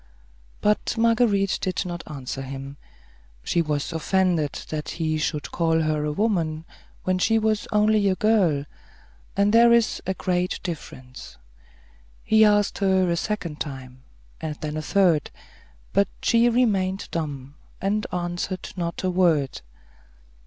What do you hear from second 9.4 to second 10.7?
there is a great